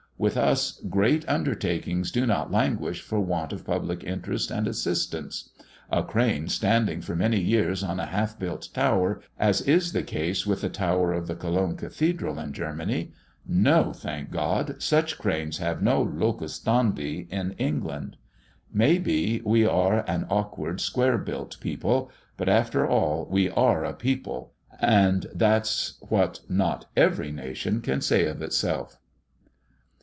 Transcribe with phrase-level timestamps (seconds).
[0.17, 5.49] With us great undertakings do not languish for want of public interest and assistance.
[5.89, 10.45] A crane standing for many years on a half built tower, as is the case
[10.45, 13.13] with the tower of the Cologne Cathedral in Germany
[13.47, 13.93] no!
[13.93, 18.15] thank God, such cranes have no locus standi in England.
[18.71, 23.93] May be, we are an awkward, square built people; but after all we are a
[23.95, 28.97] people, and that's what not every nation can say of itself."